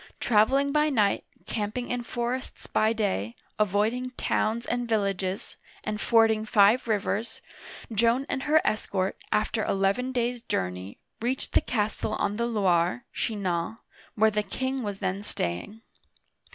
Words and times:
Traveling 0.19 0.71
by 0.71 0.89
night, 0.89 1.25
camping 1.45 1.91
in 1.91 2.01
for 2.01 2.33
ests 2.33 2.65
by 2.65 2.91
day, 2.91 3.35
avoiding 3.59 4.09
towns 4.17 4.65
and 4.65 4.89
villages, 4.89 5.57
and 5.83 6.01
fording 6.01 6.43
five 6.43 6.87
rivers, 6.87 7.43
Joan 7.93 8.25
and 8.27 8.41
her 8.49 8.61
escort, 8.65 9.15
after 9.31 9.63
eleven 9.63 10.11
days' 10.11 10.41
journey, 10.41 10.97
reached 11.21 11.51
the 11.53 11.61
castle 11.61 12.13
on 12.13 12.37
the 12.37 12.47
Loire 12.47 13.05
(Chinan) 13.13 13.77
where 14.15 14.31
the 14.31 14.41
king 14.41 14.81
was 14.81 14.97
then 14.97 15.21
staying. 15.21 15.81